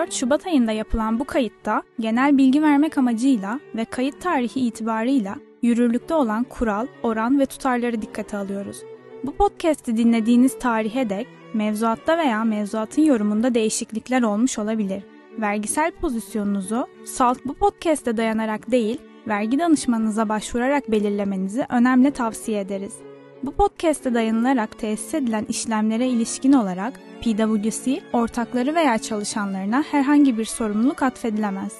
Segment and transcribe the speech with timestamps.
[0.00, 6.14] 24 Şubat ayında yapılan bu kayıtta genel bilgi vermek amacıyla ve kayıt tarihi itibarıyla yürürlükte
[6.14, 8.82] olan kural, oran ve tutarları dikkate alıyoruz.
[9.24, 15.02] Bu podcast'i dinlediğiniz tarihe dek mevzuatta veya mevzuatın yorumunda değişiklikler olmuş olabilir.
[15.38, 18.98] Vergisel pozisyonunuzu salt bu podcast'e dayanarak değil,
[19.28, 23.09] vergi danışmanınıza başvurarak belirlemenizi önemli tavsiye ederiz.
[23.42, 31.02] Bu podcast'e dayanılarak tesis edilen işlemlere ilişkin olarak PwC, ortakları veya çalışanlarına herhangi bir sorumluluk
[31.02, 31.72] atfedilemez.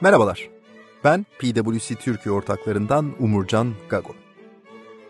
[0.00, 0.48] Merhabalar,
[1.04, 4.12] ben PwC Türkiye ortaklarından Umurcan Gago.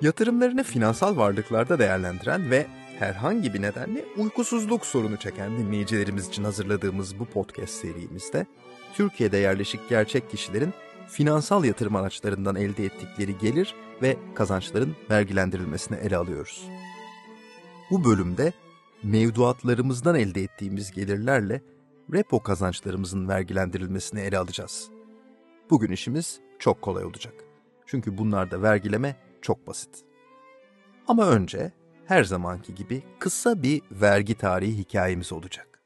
[0.01, 2.67] Yatırımlarını finansal varlıklarda değerlendiren ve
[2.99, 8.47] herhangi bir nedenle uykusuzluk sorunu çeken dinleyicilerimiz için hazırladığımız bu podcast serimizde
[8.95, 10.75] Türkiye'de yerleşik gerçek kişilerin
[11.09, 16.69] finansal yatırım araçlarından elde ettikleri gelir ve kazançların vergilendirilmesini ele alıyoruz.
[17.91, 18.53] Bu bölümde
[19.03, 21.63] mevduatlarımızdan elde ettiğimiz gelirlerle
[22.13, 24.91] repo kazançlarımızın vergilendirilmesini ele alacağız.
[25.71, 27.35] Bugün işimiz çok kolay olacak.
[27.87, 30.05] Çünkü bunlarda vergileme çok basit.
[31.07, 31.73] Ama önce
[32.07, 35.83] her zamanki gibi kısa bir vergi tarihi hikayemiz olacak.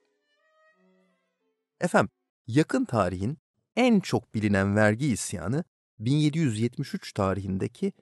[1.80, 2.10] Efendim,
[2.46, 3.38] yakın tarihin
[3.76, 5.64] en çok bilinen vergi isyanı
[5.98, 7.92] 1773 tarihindeki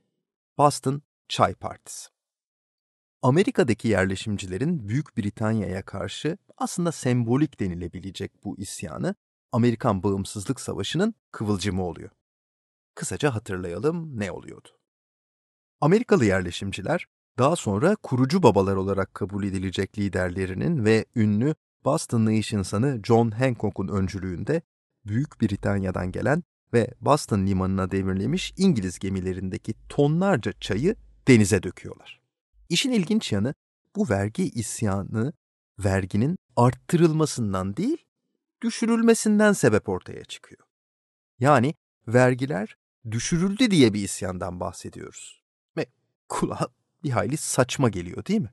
[0.58, 2.08] Boston Çay Partisi.
[3.22, 9.14] Amerika'daki yerleşimcilerin Büyük Britanya'ya karşı aslında sembolik denilebilecek bu isyanı
[9.52, 12.10] Amerikan Bağımsızlık Savaşı'nın kıvılcımı oluyor.
[12.94, 14.68] Kısaca hatırlayalım ne oluyordu.
[15.80, 17.06] Amerikalı yerleşimciler
[17.38, 23.88] daha sonra kurucu babalar olarak kabul edilecek liderlerinin ve ünlü Bostonlı iş insanı John Hancock'un
[23.88, 24.62] öncülüğünde
[25.06, 30.96] Büyük Britanya'dan gelen ve Boston limanına demirlemiş İngiliz gemilerindeki tonlarca çayı
[31.28, 32.20] denize döküyorlar.
[32.68, 33.54] İşin ilginç yanı
[33.96, 35.32] bu vergi isyanı
[35.78, 38.04] verginin arttırılmasından değil,
[38.62, 40.66] düşürülmesinden sebep ortaya çıkıyor.
[41.38, 41.74] Yani
[42.08, 42.76] vergiler
[43.10, 45.42] düşürüldü diye bir isyandan bahsediyoruz.
[45.76, 45.86] Ve
[46.28, 46.68] kulağa
[47.02, 48.52] bir hayli saçma geliyor değil mi?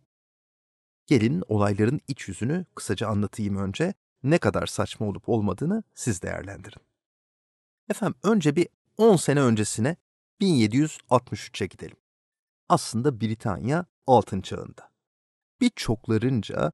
[1.05, 3.93] Gelin olayların iç yüzünü kısaca anlatayım önce.
[4.23, 6.81] Ne kadar saçma olup olmadığını siz değerlendirin.
[7.89, 8.67] Efendim önce bir
[8.97, 9.95] 10 sene öncesine
[10.41, 11.97] 1763'e gidelim.
[12.69, 14.91] Aslında Britanya altın çağında.
[15.61, 16.71] Birçoklarınca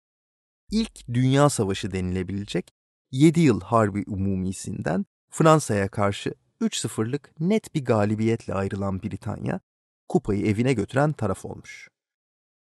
[0.71, 2.73] ilk Dünya Savaşı denilebilecek
[3.11, 9.59] 7 yıl Harbi Umumisinden Fransa'ya karşı 3-0'lık net bir galibiyetle ayrılan Britanya,
[10.09, 11.89] kupayı evine götüren taraf olmuş.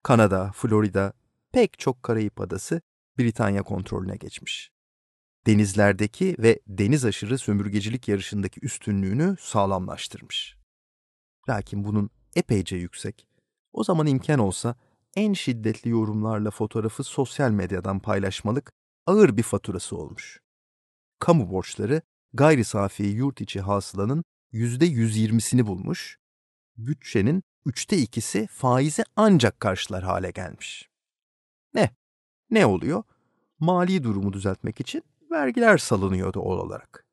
[0.02, 1.12] Kanada, Florida,
[1.52, 2.80] pek çok Karayip adası
[3.18, 4.70] Britanya kontrolüne geçmiş.
[5.46, 10.56] Denizlerdeki ve deniz aşırı sömürgecilik yarışındaki üstünlüğünü sağlamlaştırmış.
[11.48, 13.26] Lakin bunun epeyce yüksek.
[13.72, 14.76] O zaman imkan olsa
[15.16, 18.72] en şiddetli yorumlarla fotoğrafı sosyal medyadan paylaşmalık
[19.06, 20.40] ağır bir faturası olmuş.
[21.18, 22.02] Kamu borçları
[22.32, 26.18] gayri safi yurt içi hasılanın %120'sini bulmuş,
[26.76, 30.88] bütçenin üçte ikisi faize ancak karşılar hale gelmiş.
[31.74, 31.90] Ne?
[32.52, 33.02] Ne oluyor?
[33.58, 37.06] Mali durumu düzeltmek için vergiler salınıyor doğal olarak.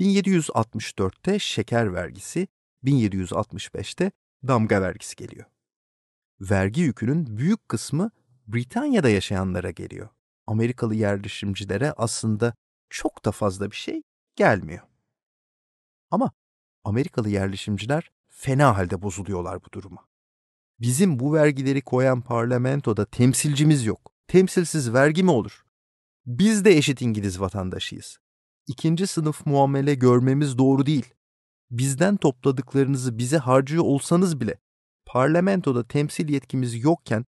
[0.00, 2.48] 1764'te şeker vergisi,
[2.84, 4.10] 1765'te
[4.48, 5.46] damga vergisi geliyor.
[6.40, 8.10] Vergi yükünün büyük kısmı
[8.46, 10.08] Britanya'da yaşayanlara geliyor.
[10.46, 12.54] Amerikalı yerleşimcilere aslında
[12.90, 14.02] çok da fazla bir şey
[14.36, 14.86] gelmiyor.
[16.10, 16.32] Ama
[16.84, 20.08] Amerikalı yerleşimciler fena halde bozuluyorlar bu duruma.
[20.80, 24.13] Bizim bu vergileri koyan parlamentoda temsilcimiz yok.
[24.28, 25.64] Temsilsiz vergi mi olur?
[26.26, 28.18] Biz de eşit İngiliz vatandaşıyız.
[28.66, 31.14] İkinci sınıf muamele görmemiz doğru değil.
[31.70, 34.58] Bizden topladıklarınızı bize harcıyor olsanız bile
[35.06, 37.24] parlamentoda temsil yetkimiz yokken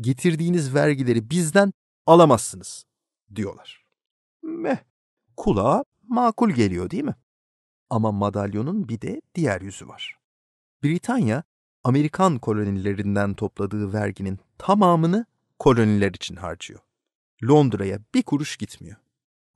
[0.00, 1.72] getirdiğiniz vergileri bizden
[2.06, 2.84] alamazsınız
[3.34, 3.86] diyorlar.
[4.42, 4.76] Meh,
[5.36, 7.14] kulağa makul geliyor değil mi?
[7.90, 10.18] Ama madalyonun bir de diğer yüzü var.
[10.84, 11.42] Britanya,
[11.84, 15.26] Amerikan kolonilerinden topladığı verginin tamamını
[15.58, 16.80] koloniler için harcıyor.
[17.42, 18.96] Londra'ya bir kuruş gitmiyor.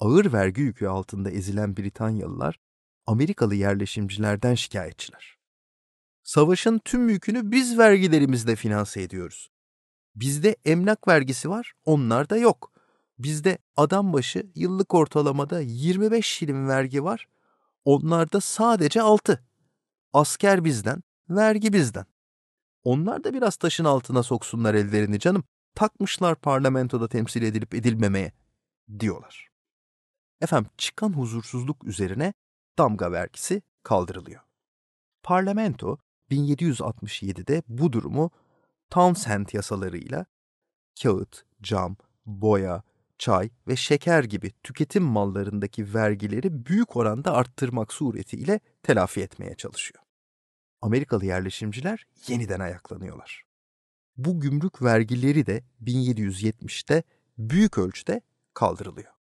[0.01, 2.59] Ağır vergi yükü altında ezilen Britanyalılar
[3.07, 5.39] Amerikalı yerleşimcilerden şikayetçiler.
[6.23, 9.51] Savaşın tüm yükünü biz vergilerimizle finanse ediyoruz.
[10.15, 12.73] Bizde emlak vergisi var, onlarda yok.
[13.19, 17.29] Bizde adam başı yıllık ortalamada 25 şilin vergi var,
[17.85, 19.45] onlarda sadece 6.
[20.13, 22.07] Asker bizden, vergi bizden.
[22.85, 28.33] Onlar da biraz taşın altına soksunlar ellerini canım takmışlar parlamentoda temsil edilip edilmemeye
[29.01, 29.49] diyorlar.
[30.41, 32.35] Efendim çıkan huzursuzluk üzerine
[32.79, 34.41] damga vergisi kaldırılıyor.
[35.23, 35.99] Parlamento
[36.31, 38.31] 1767'de bu durumu
[38.91, 40.27] Townshend yasalarıyla
[41.03, 41.97] kağıt, cam,
[42.27, 42.83] boya,
[43.19, 50.05] çay ve şeker gibi tüketim mallarındaki vergileri büyük oranda arttırmak suretiyle telafi etmeye çalışıyor.
[50.81, 53.52] Amerikalı yerleşimciler yeniden ayaklanıyorlar.
[54.17, 57.03] Bu gümrük vergileri de 1770'te
[57.39, 58.21] büyük ölçüde
[58.55, 59.13] kaldırılıyor.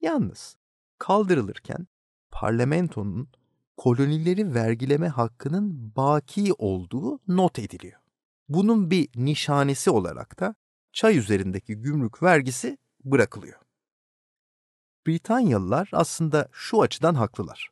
[0.00, 0.56] Yalnız
[0.98, 1.86] kaldırılırken
[2.30, 3.28] parlamentonun
[3.76, 8.00] kolonileri vergileme hakkının baki olduğu not ediliyor.
[8.48, 10.54] Bunun bir nişanesi olarak da
[10.92, 13.60] çay üzerindeki gümrük vergisi bırakılıyor.
[15.06, 17.70] Britanyalılar aslında şu açıdan haklılar.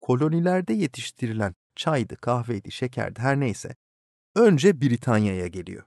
[0.00, 3.76] Kolonilerde yetiştirilen çaydı, kahveydi, şekerdi her neyse
[4.34, 5.84] önce Britanya'ya geliyor.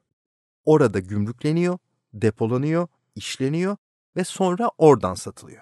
[0.66, 1.78] Orada gümrükleniyor,
[2.14, 3.78] depolanıyor, işleniyor
[4.16, 5.62] ve sonra oradan satılıyor.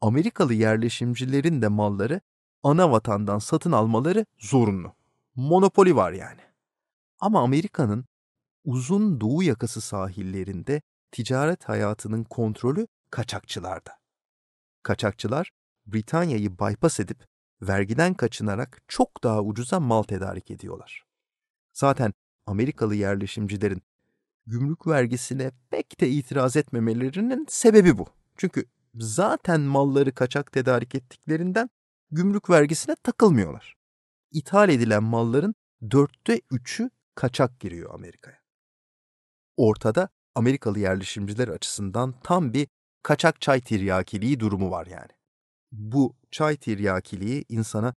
[0.00, 2.20] Amerikalı yerleşimcilerin de malları
[2.62, 4.92] ana vatandan satın almaları zorunlu.
[5.34, 6.40] Monopoli var yani.
[7.20, 8.04] Ama Amerika'nın
[8.64, 13.98] uzun doğu yakası sahillerinde ticaret hayatının kontrolü kaçakçılarda.
[14.82, 15.50] Kaçakçılar
[15.86, 17.26] Britanya'yı bypass edip
[17.62, 21.05] vergiden kaçınarak çok daha ucuza mal tedarik ediyorlar.
[21.76, 22.12] Zaten
[22.46, 23.82] Amerikalı yerleşimcilerin
[24.46, 28.06] gümrük vergisine pek de itiraz etmemelerinin sebebi bu.
[28.36, 28.64] Çünkü
[28.94, 31.70] zaten malları kaçak tedarik ettiklerinden
[32.10, 33.74] gümrük vergisine takılmıyorlar.
[34.32, 35.54] İthal edilen malların
[35.90, 38.38] dörtte üçü kaçak giriyor Amerika'ya.
[39.56, 42.68] Ortada Amerikalı yerleşimciler açısından tam bir
[43.02, 45.10] kaçak çay tiryakiliği durumu var yani.
[45.72, 47.94] Bu çay tiryakiliği insana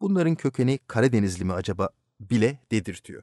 [0.00, 1.88] bunların kökeni Karadenizli mi acaba
[2.30, 3.22] bile dedirtiyor.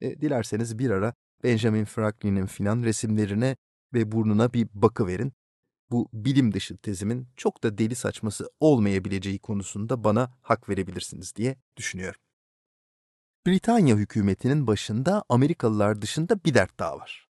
[0.00, 1.14] E, dilerseniz bir ara
[1.44, 3.56] Benjamin Franklin'in filan resimlerine
[3.94, 5.32] ve burnuna bir bakı verin.
[5.90, 12.20] Bu bilim dışı tezimin çok da deli saçması olmayabileceği konusunda bana hak verebilirsiniz diye düşünüyorum.
[13.46, 17.28] Britanya hükümetinin başında Amerikalılar dışında bir dert daha var.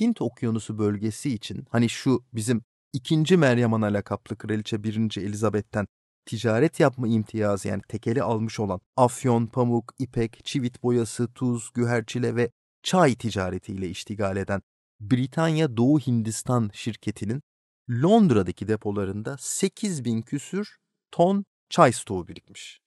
[0.00, 5.16] Hint Okyanusu bölgesi için hani şu bizim ikinci Meryem Ana lakaplı Kraliçe 1.
[5.16, 5.86] Elizabeth'ten
[6.26, 12.50] ticaret yapma imtiyazı yani tekeli almış olan afyon, pamuk, ipek, çivit boyası, tuz, güherçile ve
[12.82, 14.62] çay ticaretiyle iştigal eden
[15.00, 17.42] Britanya Doğu Hindistan şirketinin
[17.90, 20.76] Londra'daki depolarında 8 bin küsür
[21.10, 22.80] ton çay stoğu birikmiş.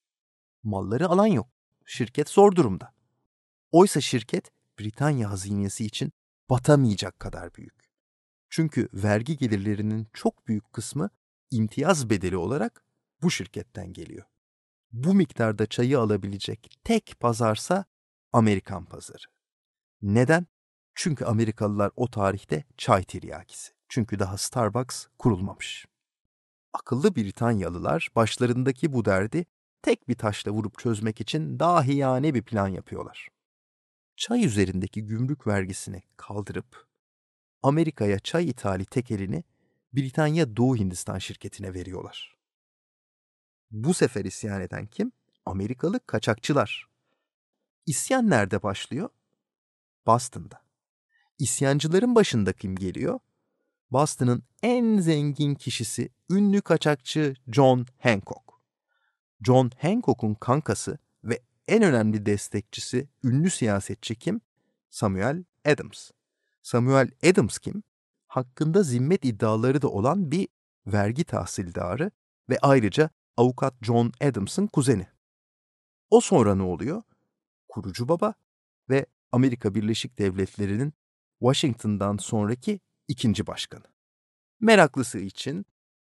[0.63, 1.47] Malları alan yok.
[1.85, 2.93] Şirket zor durumda.
[3.71, 6.11] Oysa şirket Britanya hazinesi için
[6.49, 7.91] batamayacak kadar büyük.
[8.49, 11.09] Çünkü vergi gelirlerinin çok büyük kısmı
[11.51, 12.84] imtiyaz bedeli olarak
[13.21, 14.25] bu şirketten geliyor.
[14.91, 17.85] Bu miktarda çayı alabilecek tek pazarsa
[18.33, 19.23] Amerikan pazarı.
[20.01, 20.47] Neden?
[20.95, 23.73] Çünkü Amerikalılar o tarihte çay tiryakisi.
[23.89, 25.85] Çünkü daha Starbucks kurulmamış.
[26.73, 29.45] Akıllı Britanyalılar başlarındaki bu derdi
[29.81, 33.29] tek bir taşla vurup çözmek için dahiyane bir plan yapıyorlar.
[34.15, 36.87] Çay üzerindeki gümrük vergisini kaldırıp
[37.63, 39.43] Amerika'ya çay ithali tekelini
[39.93, 42.34] Britanya Doğu Hindistan şirketine veriyorlar.
[43.71, 45.11] Bu sefer isyan eden kim?
[45.45, 46.85] Amerikalı kaçakçılar.
[47.85, 49.09] İsyan nerede başlıyor?
[50.05, 50.61] Boston'da.
[51.39, 53.19] İsyancıların başında kim geliyor?
[53.91, 58.53] Boston'ın en zengin kişisi ünlü kaçakçı John Hancock.
[59.41, 64.41] John Hancock'un kankası ve en önemli destekçisi ünlü siyasetçi kim?
[64.89, 66.11] Samuel Adams.
[66.63, 67.83] Samuel Adams kim?
[68.27, 70.47] Hakkında zimmet iddiaları da olan bir
[70.87, 72.11] vergi tahsildarı
[72.49, 75.07] ve ayrıca avukat John Adams'ın kuzeni.
[76.09, 77.03] O sonra ne oluyor?
[77.67, 78.33] Kurucu baba
[78.89, 80.93] ve Amerika Birleşik Devletleri'nin
[81.39, 83.83] Washington'dan sonraki ikinci başkanı.
[84.59, 85.65] Meraklısı için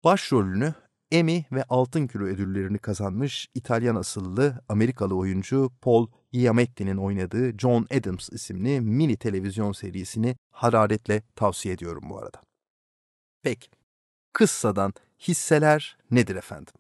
[0.05, 0.75] başrolünü
[1.11, 8.29] Emmy ve Altın Küre ödüllerini kazanmış İtalyan asıllı Amerikalı oyuncu Paul Giamatti'nin oynadığı John Adams
[8.33, 12.43] isimli mini televizyon serisini hararetle tavsiye ediyorum bu arada.
[13.43, 13.69] Peki,
[14.33, 16.75] kıssadan hisseler nedir efendim?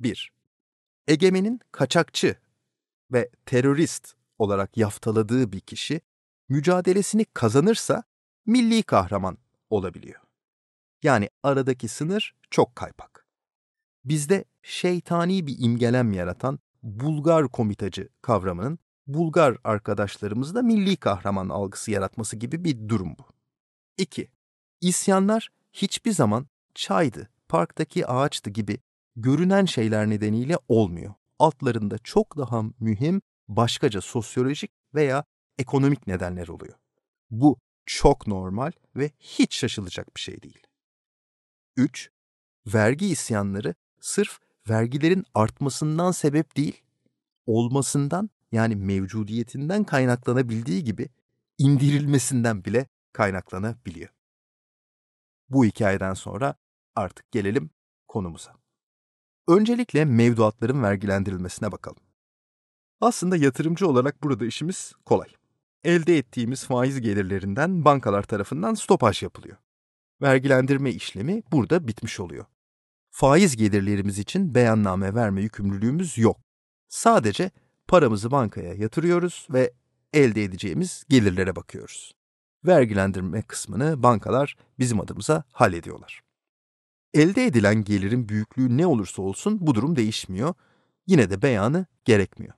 [0.00, 0.32] 1.
[1.08, 2.36] Egemenin kaçakçı
[3.12, 6.00] ve terörist olarak yaftaladığı bir kişi
[6.48, 8.02] mücadelesini kazanırsa
[8.46, 9.38] milli kahraman
[9.70, 10.20] olabiliyor.
[11.02, 13.26] Yani aradaki sınır çok kaypak.
[14.04, 22.64] Bizde şeytani bir imgelem yaratan Bulgar komitacı kavramının Bulgar arkadaşlarımızda milli kahraman algısı yaratması gibi
[22.64, 23.24] bir durum bu.
[23.98, 24.30] 2.
[24.80, 28.78] İsyanlar hiçbir zaman çaydı, parktaki ağaçtı gibi
[29.16, 31.14] görünen şeyler nedeniyle olmuyor.
[31.38, 35.24] Altlarında çok daha mühim başkaca sosyolojik veya
[35.58, 36.74] ekonomik nedenler oluyor.
[37.30, 40.66] Bu çok normal ve hiç şaşılacak bir şey değil.
[41.76, 42.10] 3.
[42.66, 46.82] Vergi isyanları sırf vergilerin artmasından sebep değil,
[47.46, 51.08] olmasından yani mevcudiyetinden kaynaklanabildiği gibi
[51.58, 54.10] indirilmesinden bile kaynaklanabiliyor.
[55.48, 56.54] Bu hikayeden sonra
[56.94, 57.70] artık gelelim
[58.08, 58.65] konumuza.
[59.48, 62.02] Öncelikle mevduatların vergilendirilmesine bakalım.
[63.00, 65.28] Aslında yatırımcı olarak burada işimiz kolay.
[65.84, 69.56] Elde ettiğimiz faiz gelirlerinden bankalar tarafından stopaj yapılıyor.
[70.22, 72.44] Vergilendirme işlemi burada bitmiş oluyor.
[73.10, 76.40] Faiz gelirlerimiz için beyanname verme yükümlülüğümüz yok.
[76.88, 77.50] Sadece
[77.88, 79.72] paramızı bankaya yatırıyoruz ve
[80.12, 82.14] elde edeceğimiz gelirlere bakıyoruz.
[82.66, 86.25] Vergilendirme kısmını bankalar bizim adımıza hallediyorlar.
[87.14, 90.54] Elde edilen gelirin büyüklüğü ne olursa olsun bu durum değişmiyor.
[91.06, 92.54] Yine de beyanı gerekmiyor.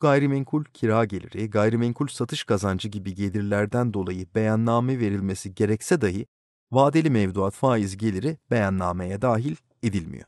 [0.00, 6.26] Gayrimenkul kira geliri, gayrimenkul satış kazancı gibi gelirlerden dolayı beyanname verilmesi gerekse dahi
[6.72, 10.24] vadeli mevduat faiz geliri beyannameye dahil edilmiyor.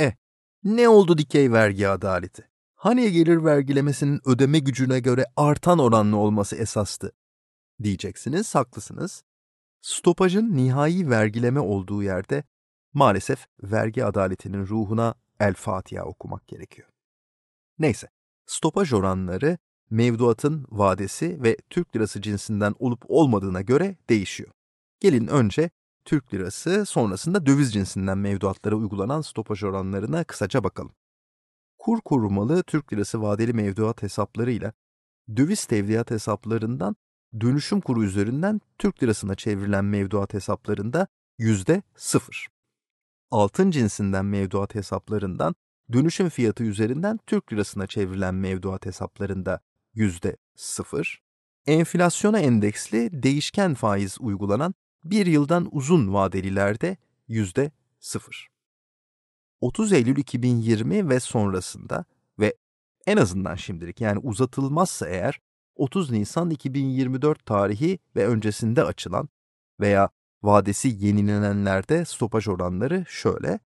[0.00, 0.12] E,
[0.64, 2.48] ne oldu dikey vergi adaleti?
[2.74, 7.12] Hani gelir vergilemesinin ödeme gücüne göre artan oranlı olması esastı?
[7.82, 9.22] Diyeceksiniz, haklısınız.
[9.80, 12.44] Stopajın nihai vergileme olduğu yerde
[12.98, 16.88] maalesef vergi adaletinin ruhuna El Fatiha okumak gerekiyor.
[17.78, 18.08] Neyse,
[18.46, 19.58] stopaj oranları
[19.90, 24.50] mevduatın vadesi ve Türk lirası cinsinden olup olmadığına göre değişiyor.
[25.00, 25.70] Gelin önce
[26.04, 30.92] Türk lirası sonrasında döviz cinsinden mevduatlara uygulanan stopaj oranlarına kısaca bakalım.
[31.78, 34.72] Kur korumalı Türk lirası vadeli mevduat hesaplarıyla
[35.36, 36.96] döviz tevdiat hesaplarından
[37.40, 41.06] dönüşüm kuru üzerinden Türk lirasına çevrilen mevduat hesaplarında
[41.38, 42.57] yüzde sıfır.
[43.30, 45.54] Altın cinsinden mevduat hesaplarından
[45.92, 49.60] dönüşüm fiyatı üzerinden Türk lirasına çevrilen mevduat hesaplarında
[49.94, 51.22] yüzde sıfır.
[51.66, 56.96] Enflasyona endeksli değişken faiz uygulanan bir yıldan uzun vadelilerde
[57.28, 57.70] yüzde
[58.00, 58.48] sıfır.
[59.60, 62.04] 30 Eylül 2020 ve sonrasında
[62.38, 62.54] ve
[63.06, 65.40] en azından şimdilik yani uzatılmazsa eğer
[65.76, 69.28] 30 Nisan 2024 tarihi ve öncesinde açılan
[69.80, 70.10] veya
[70.42, 73.60] vadesi yenilenenlerde stopaj oranları şöyle.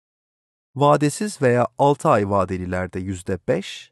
[0.75, 3.91] Vadesiz veya 6 ay vadelilerde %5,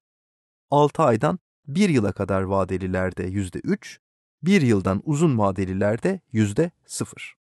[0.72, 3.98] 6 aydan 1 yıla kadar vadelilerde %3,
[4.44, 7.34] 1 yıldan uzun vadelilerde %0.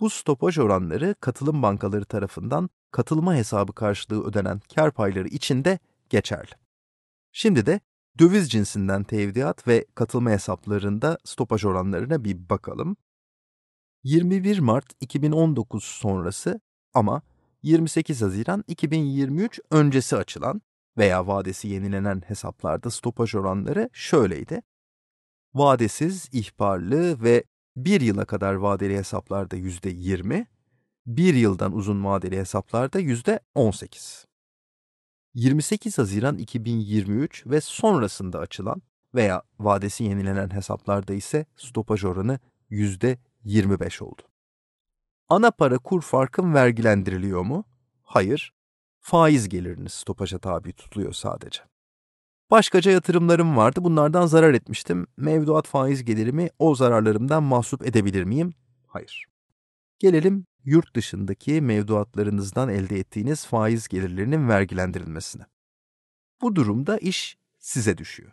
[0.00, 5.78] Bu stopaj oranları katılım bankaları tarafından katılma hesabı karşılığı ödenen kar payları için de
[6.08, 6.52] geçerli.
[7.32, 7.80] Şimdi de
[8.18, 12.96] döviz cinsinden tevdiat ve katılma hesaplarında stopaj oranlarına bir bakalım.
[14.04, 16.60] 21 Mart 2019 sonrası
[16.94, 17.22] ama
[17.62, 20.62] 28 Haziran 2023 öncesi açılan
[20.98, 24.62] veya vadesi yenilenen hesaplarda stopaj oranları şöyleydi.
[25.54, 27.44] Vadesiz, ihbarlı ve
[27.76, 30.46] bir yıla kadar vadeli hesaplarda yüzde 20,
[31.06, 34.26] bir yıldan uzun vadeli hesaplarda yüzde 18.
[35.34, 38.82] 28 Haziran 2023 ve sonrasında açılan
[39.14, 42.38] veya vadesi yenilenen hesaplarda ise stopaj oranı
[43.44, 44.22] %25 oldu.
[45.28, 47.64] Ana para kur farkın vergilendiriliyor mu?
[48.02, 48.54] Hayır.
[49.00, 51.60] Faiz geliriniz stopaja tabi tutuluyor sadece.
[52.50, 53.84] Başkaca yatırımlarım vardı.
[53.84, 55.06] Bunlardan zarar etmiştim.
[55.16, 58.54] Mevduat faiz gelirimi o zararlarımdan mahsup edebilir miyim?
[58.86, 59.26] Hayır.
[59.98, 65.42] Gelelim yurt dışındaki mevduatlarınızdan elde ettiğiniz faiz gelirlerinin vergilendirilmesine.
[66.40, 68.32] Bu durumda iş size düşüyor.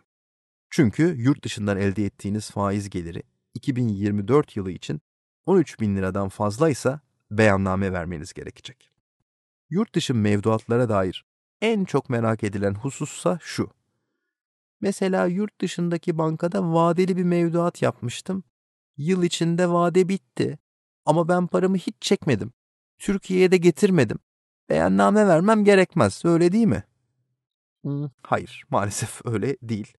[0.70, 3.22] Çünkü yurt dışından elde ettiğiniz faiz geliri
[3.54, 5.00] 2024 yılı için
[5.46, 8.92] 13 bin liradan fazlaysa beyanname vermeniz gerekecek.
[9.70, 11.24] Yurt dışı mevduatlara dair
[11.60, 13.70] en çok merak edilen husussa şu.
[14.80, 18.44] Mesela yurt dışındaki bankada vadeli bir mevduat yapmıştım.
[18.96, 20.58] Yıl içinde vade bitti
[21.04, 22.52] ama ben paramı hiç çekmedim.
[22.98, 24.18] Türkiye'ye de getirmedim.
[24.68, 26.84] Beyanname vermem gerekmez, öyle değil mi?
[28.22, 29.92] Hayır, maalesef öyle değil.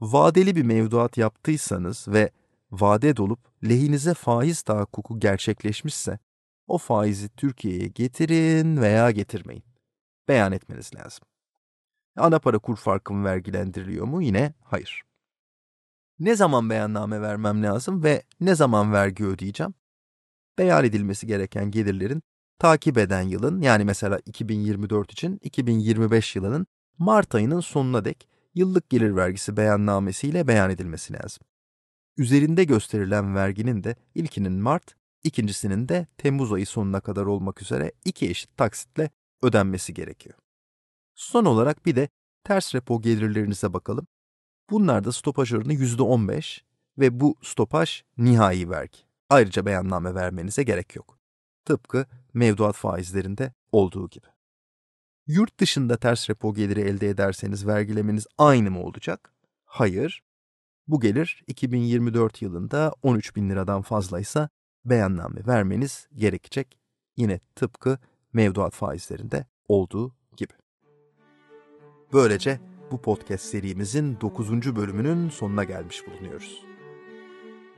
[0.00, 2.30] Vadeli bir mevduat yaptıysanız ve
[2.72, 6.18] vade dolup lehinize faiz tahakkuku gerçekleşmişse,
[6.66, 9.64] o faizi Türkiye'ye getirin veya getirmeyin.
[10.28, 11.24] Beyan etmeniz lazım.
[12.16, 14.22] Ana para kur farkım vergilendiriliyor mu?
[14.22, 15.02] Yine hayır.
[16.18, 19.74] Ne zaman beyanname vermem lazım ve ne zaman vergi ödeyeceğim?
[20.58, 22.22] Beyan edilmesi gereken gelirlerin
[22.58, 26.66] takip eden yılın yani mesela 2024 için 2025 yılının
[26.98, 31.44] Mart ayının sonuna dek yıllık gelir vergisi beyannamesiyle beyan edilmesi lazım.
[32.16, 38.30] Üzerinde gösterilen verginin de ilkinin Mart, ikincisinin de Temmuz ayı sonuna kadar olmak üzere iki
[38.30, 39.10] eşit taksitle
[39.42, 40.38] ödenmesi gerekiyor.
[41.14, 42.08] Son olarak bir de
[42.44, 44.06] ters repo gelirlerinize bakalım.
[44.70, 46.62] Bunlarda stopaj oranı %15
[46.98, 48.98] ve bu stopaj nihai vergi.
[49.30, 51.18] Ayrıca beyanname vermenize gerek yok.
[51.64, 54.26] Tıpkı mevduat faizlerinde olduğu gibi.
[55.26, 59.32] Yurt dışında ters repo geliri elde ederseniz vergilemeniz aynı mı olacak?
[59.64, 60.22] Hayır.
[60.88, 64.48] Bu gelir 2024 yılında 13 bin liradan fazlaysa
[64.84, 66.78] beyanname vermeniz gerekecek.
[67.16, 67.98] Yine tıpkı
[68.32, 70.52] mevduat faizlerinde olduğu gibi.
[72.12, 72.60] Böylece
[72.90, 74.76] bu podcast serimizin 9.
[74.76, 76.64] bölümünün sonuna gelmiş bulunuyoruz.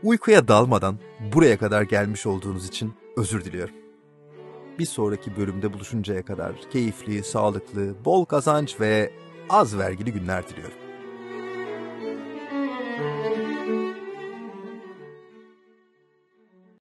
[0.03, 0.99] Uykuya dalmadan
[1.35, 3.75] buraya kadar gelmiş olduğunuz için özür diliyorum.
[4.79, 9.13] Bir sonraki bölümde buluşuncaya kadar keyifli, sağlıklı, bol kazanç ve
[9.49, 10.84] az vergili günler diliyorum.
[12.97, 13.34] Thank you.